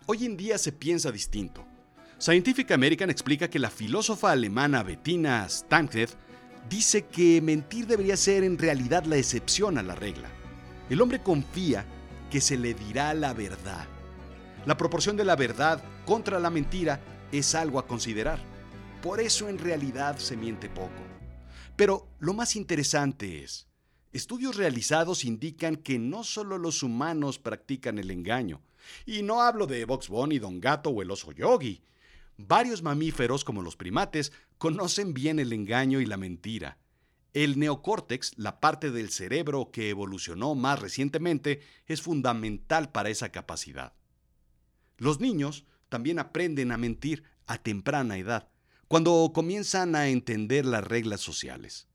Hoy 0.07 0.25
en 0.25 0.37
día 0.37 0.59
se 0.59 0.73
piensa 0.73 1.13
distinto. 1.13 1.65
Scientific 2.19 2.73
American 2.73 3.11
explica 3.11 3.49
que 3.49 3.61
la 3.61 3.71
filósofa 3.71 4.33
alemana 4.33 4.83
Bettina 4.83 5.49
Stanketh 5.49 6.17
dice 6.69 7.07
que 7.07 7.41
mentir 7.41 7.87
debería 7.87 8.17
ser 8.17 8.43
en 8.43 8.59
realidad 8.59 9.05
la 9.05 9.19
excepción 9.19 9.79
a 9.79 9.85
la 9.85 9.95
regla. 9.95 10.29
El 10.91 11.03
hombre 11.03 11.23
confía 11.23 11.85
que 12.31 12.41
se 12.41 12.57
le 12.57 12.75
dirá 12.75 13.13
la 13.15 13.35
verdad. 13.35 13.87
La 14.65 14.77
proporción 14.77 15.17
de 15.17 15.25
la 15.25 15.37
verdad 15.37 15.83
contra 16.07 16.39
la 16.39 16.51
mentira 16.51 17.01
es 17.31 17.55
algo 17.55 17.79
a 17.79 17.87
considerar. 17.87 18.41
Por 19.03 19.21
eso 19.21 19.49
en 19.49 19.59
realidad 19.59 20.19
se 20.19 20.37
miente 20.37 20.69
poco. 20.69 21.03
Pero 21.77 22.09
lo 22.19 22.35
más 22.35 22.57
interesante 22.57 23.45
es, 23.45 23.69
estudios 24.13 24.57
realizados 24.57 25.25
indican 25.25 25.77
que 25.77 25.99
no 25.99 26.25
solo 26.25 26.59
los 26.59 26.83
humanos 26.83 27.39
practican 27.39 27.99
el 27.99 28.11
engaño, 28.11 28.63
y 29.07 29.23
no 29.23 29.43
hablo 29.43 29.67
de 29.67 29.85
Box 29.85 30.09
Bunny, 30.09 30.39
Don 30.39 30.61
Gato 30.61 30.91
o 30.91 31.03
el 31.03 31.11
oso 31.11 31.33
yogi. 31.33 31.83
Varios 32.39 32.83
mamíferos, 32.83 33.45
como 33.45 33.63
los 33.63 33.77
primates, 33.77 34.33
conocen 34.57 35.13
bien 35.13 35.39
el 35.39 35.53
engaño 35.53 36.01
y 36.01 36.07
la 36.07 36.17
mentira. 36.17 36.79
El 37.35 37.59
neocórtex, 37.59 38.33
la 38.37 38.61
parte 38.61 38.91
del 38.91 39.11
cerebro 39.11 39.71
que 39.71 39.91
evolucionó 39.91 40.55
más 40.55 40.81
recientemente, 40.81 41.61
es 41.87 42.01
fundamental 42.03 42.91
para 42.91 43.11
esa 43.11 43.31
capacidad. 43.31 43.93
Los 44.97 45.21
niños 45.21 45.65
también 45.89 46.19
aprenden 46.19 46.73
a 46.73 46.79
mentir 46.79 47.25
a 47.47 47.59
temprana 47.59 48.19
edad, 48.19 48.49
cuando 48.89 49.31
comienzan 49.35 49.95
a 49.95 50.09
entender 50.09 50.65
las 50.65 50.85
reglas 50.85 51.21
sociales. 51.21 51.87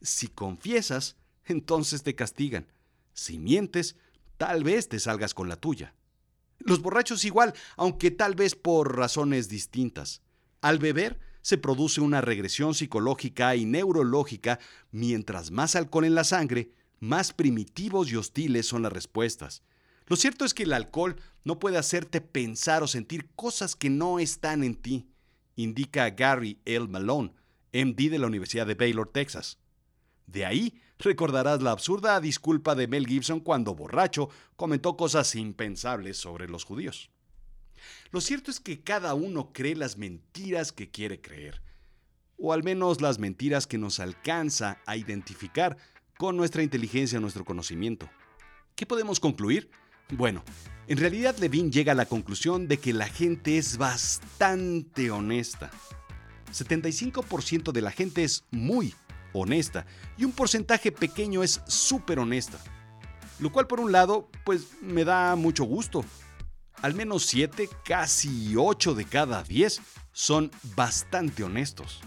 Si 0.00 0.28
confiesas, 0.28 1.16
entonces 1.44 2.02
te 2.02 2.14
castigan. 2.14 2.66
Si 3.12 3.38
mientes, 3.38 3.96
tal 4.36 4.62
vez 4.64 4.88
te 4.88 5.00
salgas 5.00 5.34
con 5.34 5.48
la 5.48 5.56
tuya. 5.56 5.94
Los 6.60 6.80
borrachos 6.80 7.24
igual, 7.24 7.54
aunque 7.76 8.10
tal 8.10 8.34
vez 8.34 8.54
por 8.54 8.96
razones 8.96 9.48
distintas. 9.48 10.22
Al 10.60 10.78
beber 10.78 11.20
se 11.48 11.56
produce 11.56 12.02
una 12.02 12.20
regresión 12.20 12.74
psicológica 12.74 13.56
y 13.56 13.64
neurológica, 13.64 14.58
mientras 14.90 15.50
más 15.50 15.76
alcohol 15.76 16.04
en 16.04 16.14
la 16.14 16.24
sangre, 16.24 16.72
más 17.00 17.32
primitivos 17.32 18.12
y 18.12 18.16
hostiles 18.16 18.66
son 18.66 18.82
las 18.82 18.92
respuestas. 18.92 19.62
Lo 20.08 20.16
cierto 20.16 20.44
es 20.44 20.52
que 20.52 20.64
el 20.64 20.74
alcohol 20.74 21.16
no 21.44 21.58
puede 21.58 21.78
hacerte 21.78 22.20
pensar 22.20 22.82
o 22.82 22.86
sentir 22.86 23.30
cosas 23.34 23.76
que 23.76 23.88
no 23.88 24.18
están 24.18 24.62
en 24.62 24.74
ti, 24.74 25.08
indica 25.56 26.10
Gary 26.10 26.60
L. 26.66 26.86
Malone, 26.86 27.32
MD 27.72 28.10
de 28.10 28.18
la 28.18 28.26
Universidad 28.26 28.66
de 28.66 28.74
Baylor, 28.74 29.08
Texas. 29.10 29.56
De 30.26 30.44
ahí 30.44 30.78
recordarás 30.98 31.62
la 31.62 31.70
absurda 31.70 32.20
disculpa 32.20 32.74
de 32.74 32.88
Mel 32.88 33.06
Gibson 33.06 33.40
cuando 33.40 33.74
borracho 33.74 34.28
comentó 34.56 34.98
cosas 34.98 35.34
impensables 35.34 36.18
sobre 36.18 36.46
los 36.46 36.64
judíos. 36.64 37.10
Lo 38.10 38.20
cierto 38.20 38.50
es 38.50 38.60
que 38.60 38.80
cada 38.80 39.14
uno 39.14 39.52
cree 39.52 39.76
las 39.76 39.96
mentiras 39.96 40.72
que 40.72 40.90
quiere 40.90 41.20
creer, 41.20 41.62
o 42.36 42.52
al 42.52 42.62
menos 42.62 43.00
las 43.00 43.18
mentiras 43.18 43.66
que 43.66 43.78
nos 43.78 44.00
alcanza 44.00 44.78
a 44.86 44.96
identificar 44.96 45.76
con 46.16 46.36
nuestra 46.36 46.62
inteligencia, 46.62 47.20
nuestro 47.20 47.44
conocimiento. 47.44 48.08
¿Qué 48.74 48.86
podemos 48.86 49.20
concluir? 49.20 49.70
Bueno, 50.10 50.42
en 50.86 50.98
realidad 50.98 51.36
Levine 51.38 51.70
llega 51.70 51.92
a 51.92 51.94
la 51.94 52.06
conclusión 52.06 52.66
de 52.66 52.78
que 52.78 52.92
la 52.92 53.08
gente 53.08 53.58
es 53.58 53.76
bastante 53.76 55.10
honesta. 55.10 55.70
75% 56.52 57.72
de 57.72 57.82
la 57.82 57.90
gente 57.90 58.24
es 58.24 58.44
muy 58.50 58.94
honesta 59.32 59.84
y 60.16 60.24
un 60.24 60.32
porcentaje 60.32 60.92
pequeño 60.92 61.42
es 61.42 61.60
súper 61.66 62.18
honesta. 62.18 62.58
Lo 63.38 63.52
cual 63.52 63.66
por 63.66 63.80
un 63.80 63.92
lado, 63.92 64.28
pues 64.44 64.80
me 64.80 65.04
da 65.04 65.36
mucho 65.36 65.64
gusto. 65.64 66.04
Al 66.82 66.94
menos 66.94 67.26
7, 67.26 67.68
casi 67.84 68.54
8 68.56 68.94
de 68.94 69.04
cada 69.04 69.42
10 69.42 69.80
son 70.12 70.50
bastante 70.76 71.42
honestos. 71.42 72.00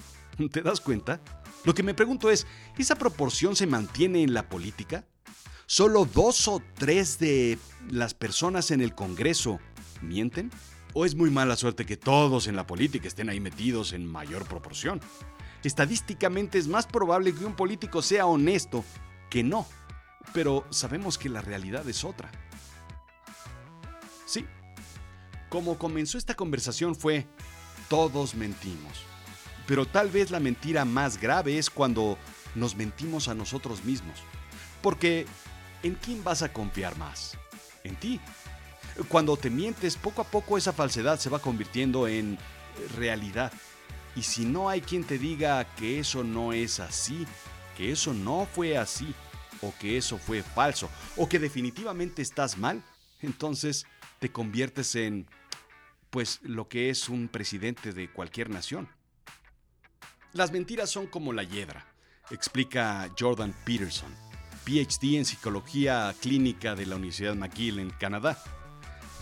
¿Te 0.52 0.62
das 0.62 0.80
cuenta? 0.80 1.20
Lo 1.66 1.74
que 1.74 1.84
me 1.84 1.94
pregunto 1.94 2.30
es, 2.32 2.48
¿esa 2.78 2.96
proporción 2.96 3.56
se 3.56 3.68
mantiene 3.68 4.24
en 4.24 4.34
la 4.34 4.48
política? 4.50 5.06
¿Solo 5.66 6.06
dos 6.06 6.48
o 6.48 6.62
tres 6.76 7.20
de 7.20 7.60
las 7.90 8.14
personas 8.14 8.72
en 8.72 8.82
el 8.82 8.96
Congreso 8.96 9.60
mienten? 10.02 10.52
¿O 10.94 11.06
es 11.06 11.16
muy 11.16 11.30
mala 11.30 11.56
suerte 11.56 11.86
que 11.86 11.98
todos 11.98 12.48
en 12.48 12.56
la 12.56 12.68
política 12.68 13.08
estén 13.08 13.30
ahí 13.30 13.40
metidos 13.40 13.94
en 13.94 14.06
mayor 14.06 14.46
proporción? 14.46 15.00
Estadísticamente 15.64 16.58
es 16.58 16.68
más 16.68 16.88
probable 16.88 17.34
que 17.34 17.46
un 17.46 17.56
político 17.56 18.02
sea 18.02 18.26
honesto 18.26 18.84
que 19.30 19.44
no, 19.44 19.68
pero 20.34 20.66
sabemos 20.72 21.18
que 21.18 21.30
la 21.30 21.42
realidad 21.42 21.88
es 21.88 22.04
otra. 22.04 22.32
Sí, 24.26 24.46
como 25.52 25.78
comenzó 25.78 26.18
esta 26.18 26.34
conversación 26.34 26.96
fue, 26.96 27.28
todos 27.90 28.36
mentimos. 28.36 29.04
Pero 29.68 29.86
tal 29.86 30.10
vez 30.10 30.32
la 30.32 30.40
mentira 30.40 30.86
más 30.86 31.20
grave 31.20 31.58
es 31.58 31.70
cuando 31.70 32.18
nos 32.56 32.78
mentimos 32.78 33.28
a 33.28 33.36
nosotros 33.36 33.84
mismos. 33.84 34.18
Porque 34.82 35.26
¿en 35.84 35.96
quién 35.96 36.24
vas 36.24 36.42
a 36.42 36.54
confiar 36.54 36.98
más? 36.98 37.38
En 37.84 37.98
ti. 37.98 38.22
Cuando 39.10 39.36
te 39.36 39.50
mientes, 39.50 39.98
poco 39.98 40.22
a 40.22 40.26
poco 40.26 40.58
esa 40.58 40.72
falsedad 40.72 41.20
se 41.20 41.30
va 41.30 41.40
convirtiendo 41.40 42.08
en 42.08 42.38
realidad. 42.96 43.52
Y 44.16 44.22
si 44.24 44.46
no 44.46 44.70
hay 44.70 44.80
quien 44.80 45.04
te 45.04 45.18
diga 45.18 45.66
que 45.76 46.00
eso 46.00 46.24
no 46.24 46.54
es 46.54 46.80
así, 46.80 47.28
que 47.76 47.92
eso 47.92 48.14
no 48.14 48.48
fue 48.54 48.78
así, 48.78 49.14
o 49.62 49.74
que 49.78 49.98
eso 49.98 50.18
fue 50.18 50.44
falso, 50.44 50.90
o 51.18 51.28
que 51.28 51.40
definitivamente 51.40 52.22
estás 52.22 52.58
mal, 52.58 52.82
entonces 53.22 53.86
te 54.20 54.32
conviertes 54.32 54.96
en, 54.96 55.28
pues, 56.12 56.40
lo 56.44 56.68
que 56.68 56.90
es 56.90 57.10
un 57.10 57.30
presidente 57.30 57.94
de 57.94 58.12
cualquier 58.12 58.50
nación. 58.50 58.88
Las 60.34 60.52
mentiras 60.52 60.90
son 60.90 61.08
como 61.08 61.34
la 61.34 61.44
hiedra, 61.44 61.86
explica 62.30 63.10
Jordan 63.18 63.56
Peterson, 63.66 64.14
PhD 64.66 65.18
en 65.18 65.26
psicología 65.26 66.14
clínica 66.22 66.76
de 66.76 66.86
la 66.86 66.98
Universidad 66.98 67.36
McGill 67.36 67.80
en 67.80 67.90
Canadá. 67.90 68.38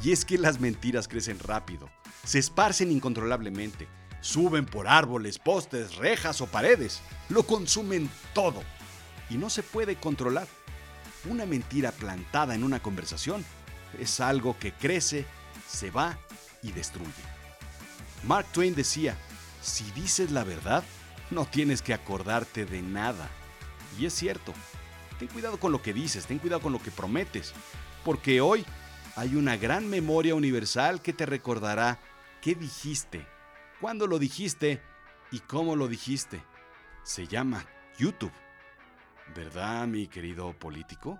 Y 0.03 0.11
es 0.11 0.25
que 0.25 0.37
las 0.37 0.59
mentiras 0.59 1.07
crecen 1.07 1.39
rápido, 1.39 1.89
se 2.25 2.39
esparcen 2.39 2.91
incontrolablemente, 2.91 3.87
suben 4.21 4.65
por 4.65 4.87
árboles, 4.87 5.37
postes, 5.37 5.95
rejas 5.95 6.41
o 6.41 6.47
paredes, 6.47 7.01
lo 7.29 7.43
consumen 7.43 8.09
todo 8.33 8.63
y 9.29 9.37
no 9.37 9.49
se 9.49 9.61
puede 9.61 9.95
controlar. 9.95 10.47
Una 11.25 11.45
mentira 11.45 11.91
plantada 11.91 12.55
en 12.55 12.63
una 12.63 12.81
conversación 12.81 13.45
es 13.99 14.19
algo 14.19 14.57
que 14.57 14.71
crece, 14.71 15.25
se 15.67 15.91
va 15.91 16.17
y 16.61 16.71
destruye. 16.71 17.23
Mark 18.23 18.47
Twain 18.51 18.75
decía, 18.75 19.15
si 19.61 19.89
dices 19.91 20.31
la 20.31 20.43
verdad, 20.43 20.83
no 21.31 21.45
tienes 21.45 21.81
que 21.81 21.93
acordarte 21.93 22.65
de 22.65 22.81
nada. 22.81 23.29
Y 23.97 24.05
es 24.05 24.13
cierto, 24.13 24.53
ten 25.17 25.27
cuidado 25.27 25.59
con 25.59 25.71
lo 25.71 25.81
que 25.81 25.93
dices, 25.93 26.25
ten 26.25 26.39
cuidado 26.39 26.61
con 26.61 26.73
lo 26.73 26.81
que 26.81 26.91
prometes, 26.91 27.53
porque 28.03 28.41
hoy 28.41 28.65
hay 29.15 29.35
una 29.35 29.57
gran 29.57 29.89
memoria 29.89 30.35
universal 30.35 31.01
que 31.01 31.13
te 31.13 31.25
recordará 31.25 31.99
qué 32.41 32.55
dijiste, 32.55 33.27
cuándo 33.81 34.07
lo 34.07 34.19
dijiste 34.19 34.81
y 35.31 35.39
cómo 35.39 35.75
lo 35.75 35.87
dijiste. 35.87 36.41
Se 37.03 37.27
llama 37.27 37.65
YouTube. 37.97 38.31
¿Verdad, 39.35 39.87
mi 39.87 40.07
querido 40.07 40.53
político? 40.53 41.19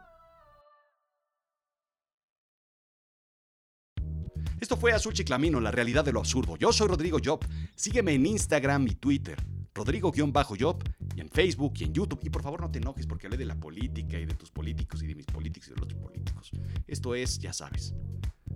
Esto 4.59 4.75
fue 4.75 4.91
Azul 4.91 5.13
Chiclamino, 5.13 5.59
la 5.61 5.71
realidad 5.71 6.03
de 6.03 6.11
lo 6.11 6.19
absurdo. 6.19 6.57
Yo 6.57 6.73
soy 6.73 6.87
Rodrigo 6.87 7.17
Job. 7.23 7.45
Sígueme 7.75 8.13
en 8.13 8.25
Instagram 8.25 8.87
y 8.87 8.95
Twitter. 8.95 9.37
Rodrigo-Job 9.73 10.83
y 11.15 11.21
en 11.21 11.29
Facebook 11.29 11.73
y 11.77 11.85
en 11.85 11.93
YouTube. 11.93 12.19
Y 12.23 12.29
por 12.29 12.43
favor 12.43 12.59
no 12.59 12.69
te 12.69 12.79
enojes 12.79 13.07
porque 13.07 13.27
hablé 13.27 13.37
de 13.37 13.45
la 13.45 13.55
política 13.55 14.19
y 14.19 14.25
de 14.25 14.33
tus 14.33 14.51
políticos 14.51 15.01
y 15.01 15.07
de 15.07 15.15
mis 15.15 15.25
políticos 15.25 15.69
y 15.69 15.71
de 15.71 15.75
los 15.77 15.83
otros 15.85 16.01
políticos. 16.01 16.51
Esto 16.87 17.15
es, 17.15 17.39
ya 17.39 17.53
sabes. 17.53 17.93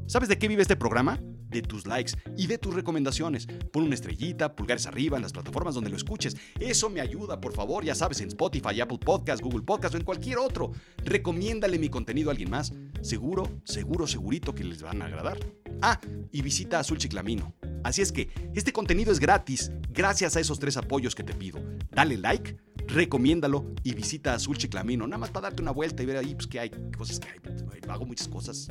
¿Sabes 0.06 0.28
de 0.28 0.38
qué 0.38 0.48
vive 0.48 0.62
este 0.62 0.76
programa? 0.76 1.20
De 1.50 1.62
tus 1.62 1.88
likes 1.88 2.14
y 2.38 2.48
de 2.48 2.58
tus 2.58 2.74
recomendaciones. 2.74 3.48
Pon 3.72 3.84
una 3.84 3.96
estrellita, 3.96 4.56
pulgares 4.56 4.86
arriba 4.86 5.18
en 5.18 5.24
las 5.24 5.32
plataformas 5.32 5.76
donde 5.76 5.90
lo 5.90 5.96
escuches. 5.96 6.36
Eso 6.60 6.90
me 6.90 7.00
ayuda, 7.00 7.40
por 7.40 7.54
favor, 7.54 7.86
ya 7.86 7.96
sabes, 7.96 8.20
en 8.22 8.28
Spotify, 8.28 8.82
Apple 8.82 8.98
Podcast, 8.98 9.42
Google 9.42 9.62
Podcast 9.62 9.96
o 9.96 9.98
en 9.98 10.04
cualquier 10.04 10.40
otro. 10.40 10.72
Recomiéndale 10.98 11.80
mi 11.80 11.90
contenido 11.90 12.30
a 12.30 12.32
alguien 12.32 12.50
más. 12.50 12.74
Seguro, 13.02 13.62
seguro, 13.64 14.08
segurito 14.08 14.54
que 14.54 14.64
les 14.64 14.82
van 14.82 15.02
a 15.02 15.06
agradar. 15.06 15.38
Ah, 15.82 16.00
y 16.32 16.42
visita 16.42 16.80
Azul 16.80 16.98
Chiclamino. 16.98 17.54
Así 17.84 18.02
es 18.02 18.12
que 18.12 18.30
este 18.56 18.74
contenido 18.74 19.12
es 19.12 19.20
gratis 19.20 19.72
gracias 19.90 20.36
a 20.36 20.40
esos 20.40 20.60
tres 20.60 20.76
apoyos 20.78 21.16
que 21.16 21.24
te 21.24 21.34
pido. 21.34 21.62
Dale 21.92 22.18
like, 22.18 22.58
recomiéndalo 22.88 23.74
y 23.84 23.94
visita 23.94 24.34
Azul 24.34 24.58
Chiclamino. 24.58 25.08
Nada 25.08 25.20
más 25.20 25.30
para 25.30 25.50
darte 25.50 25.62
una 25.62 25.72
vuelta 25.72 26.04
y 26.04 26.06
ver 26.06 26.18
ahí 26.18 26.36
pues, 26.36 26.48
que 26.48 26.60
hay 26.60 26.72
cosas 26.98 27.20
que 27.20 27.30
hay. 27.30 27.40
Hago 27.88 28.06
muchas 28.06 28.28
cosas. 28.28 28.70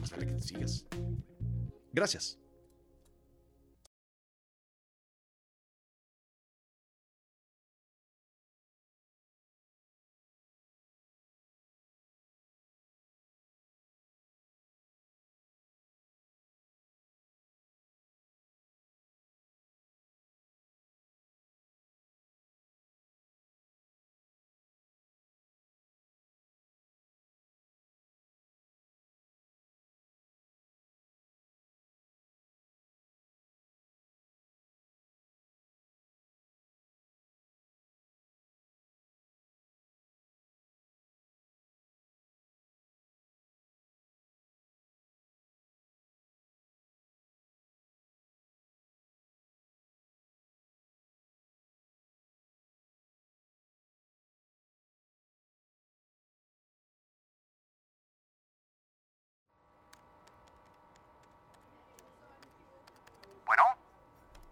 Más 0.00 0.10
vale 0.10 0.26
que 0.26 0.40
sigas. 0.40 0.86
Gracias. 1.92 2.38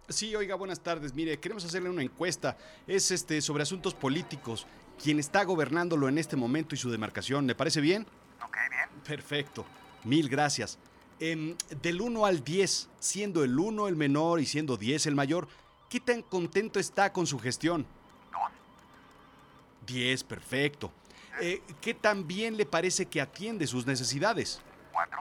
Sí, 0.09 0.37
oiga, 0.37 0.55
buenas 0.55 0.81
tardes. 0.81 1.15
Mire, 1.15 1.39
queremos 1.41 1.65
hacerle 1.65 1.91
una 1.91 2.03
encuesta. 2.03 2.57
Es 2.87 3.11
este 3.11 3.41
sobre 3.41 3.65
asuntos 3.65 3.93
políticos. 3.93 4.67
¿Quién 5.03 5.19
está 5.19 5.43
gobernándolo 5.43 6.09
en 6.09 6.19
este 6.19 6.37
momento 6.37 6.75
y 6.75 6.79
su 6.79 6.91
demarcación? 6.91 7.47
¿Le 7.47 7.57
parece 7.57 7.81
bien? 7.81 8.07
Ok, 8.45 8.57
bien. 8.71 8.89
Perfecto. 9.05 9.67
Mil 10.05 10.29
gracias. 10.29 10.79
Em, 11.19 11.57
del 11.83 12.01
1 12.01 12.25
al 12.25 12.45
10, 12.45 12.89
siendo 13.01 13.43
el 13.43 13.59
1 13.59 13.89
el 13.89 13.97
menor 13.97 14.41
y 14.41 14.47
siendo 14.47 14.77
10 14.77 15.07
el 15.07 15.17
mayor, 15.17 15.49
¿qué 15.91 15.99
tan 15.99 16.23
contento 16.23 16.79
está 16.79 17.13
con 17.13 17.27
su 17.27 17.41
gestión? 17.41 17.85
2. 18.33 18.41
10, 19.89 20.25
perfecto. 20.25 20.93
Eh, 21.41 21.63
¿Qué 21.81 21.95
tan 21.95 22.29
bien 22.29 22.57
le 22.57 22.65
parece 22.65 23.07
que 23.07 23.21
atiende 23.21 23.67
sus 23.67 23.87
necesidades? 23.87 24.61
4. 24.93 25.19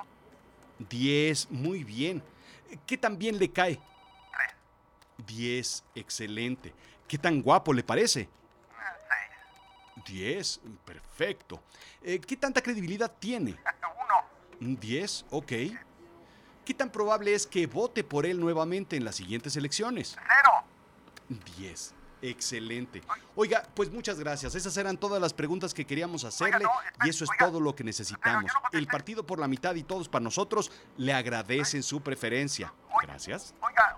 10, 0.89 1.49
muy 1.49 1.83
bien. 1.83 2.21
¿Qué 2.85 2.97
tan 2.97 3.17
bien 3.17 3.39
le 3.39 3.49
cae? 3.49 3.79
3. 5.25 5.37
10, 5.37 5.83
excelente. 5.95 6.73
¿Qué 7.07 7.17
tan 7.17 7.41
guapo 7.41 7.73
le 7.73 7.83
parece? 7.83 8.29
6. 9.95 10.05
10, 10.05 10.61
perfecto. 10.85 11.61
Eh, 12.01 12.19
¿Qué 12.19 12.35
tanta 12.35 12.61
credibilidad 12.61 13.11
tiene? 13.19 13.55
1. 14.59 14.79
10, 14.79 15.25
ok. 15.31 15.51
¿Qué 16.65 16.73
tan 16.73 16.89
probable 16.89 17.33
es 17.33 17.45
que 17.45 17.67
vote 17.67 18.03
por 18.03 18.25
él 18.25 18.39
nuevamente 18.39 18.95
en 18.95 19.05
las 19.05 19.15
siguientes 19.15 19.55
elecciones? 19.55 20.17
0. 21.29 21.39
10. 21.57 21.93
Excelente. 22.21 23.03
Oiga, 23.35 23.67
pues 23.75 23.91
muchas 23.91 24.19
gracias. 24.19 24.55
Esas 24.55 24.75
eran 24.77 24.97
todas 24.97 25.21
las 25.21 25.33
preguntas 25.33 25.73
que 25.73 25.85
queríamos 25.85 26.23
hacerle 26.23 26.63
no, 26.63 26.71
y 27.05 27.09
eso 27.09 27.23
es 27.23 27.29
oiga. 27.29 27.45
todo 27.45 27.59
lo 27.59 27.75
que 27.75 27.83
necesitamos. 27.83 28.51
No. 28.51 28.79
El 28.79 28.87
partido 28.87 29.25
por 29.25 29.37
la 29.37 29.47
mitad 29.47 29.75
y 29.75 29.83
todos 29.83 30.09
para 30.09 30.23
nosotros 30.23 30.71
le 30.97 31.13
agradecen 31.13 31.83
su 31.83 32.01
preferencia. 32.01 32.73
Oiga. 32.87 33.13
Gracias. 33.13 33.53
Oiga, 33.61 33.95